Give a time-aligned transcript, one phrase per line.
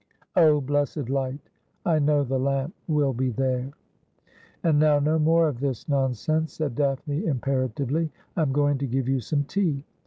[0.35, 1.51] 'Oh, blessed light.
[1.85, 3.69] I know the lamp will be there.''
[4.63, 8.87] And now no more of this nonsense,' said Daphne impera tively.' I am going to
[8.87, 9.83] give you some tea.'